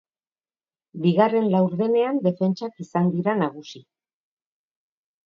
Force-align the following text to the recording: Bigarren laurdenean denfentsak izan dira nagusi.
Bigarren 1.01 1.49
laurdenean 1.55 2.17
denfentsak 2.29 2.81
izan 2.85 3.13
dira 3.17 3.37
nagusi. 3.43 3.83